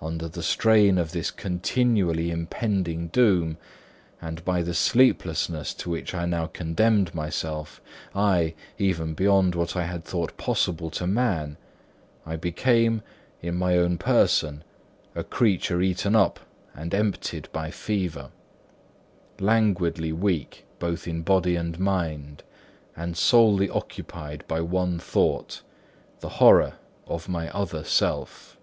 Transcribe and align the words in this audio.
Under 0.00 0.28
the 0.28 0.42
strain 0.42 0.96
of 0.96 1.12
this 1.12 1.30
continually 1.30 2.30
impending 2.30 3.08
doom 3.08 3.58
and 4.18 4.42
by 4.42 4.62
the 4.62 4.72
sleeplessness 4.72 5.74
to 5.74 5.90
which 5.90 6.14
I 6.14 6.24
now 6.24 6.46
condemned 6.46 7.14
myself, 7.14 7.78
ay, 8.14 8.54
even 8.78 9.12
beyond 9.12 9.54
what 9.54 9.76
I 9.76 9.84
had 9.84 10.04
thought 10.06 10.38
possible 10.38 10.88
to 10.92 11.06
man, 11.06 11.58
I 12.24 12.36
became, 12.36 13.02
in 13.42 13.56
my 13.56 13.76
own 13.76 13.98
person, 13.98 14.64
a 15.14 15.22
creature 15.22 15.82
eaten 15.82 16.16
up 16.16 16.40
and 16.74 16.94
emptied 16.94 17.50
by 17.52 17.70
fever, 17.70 18.30
languidly 19.38 20.12
weak 20.14 20.64
both 20.78 21.06
in 21.06 21.20
body 21.20 21.56
and 21.56 21.78
mind, 21.78 22.42
and 22.96 23.18
solely 23.18 23.68
occupied 23.68 24.44
by 24.48 24.62
one 24.62 24.98
thought: 24.98 25.60
the 26.20 26.30
horror 26.40 26.76
of 27.06 27.28
my 27.28 27.50
other 27.50 27.84
self. 27.84 28.56